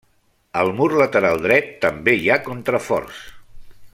[0.61, 3.21] Al mur lateral dret també hi ha contraforts.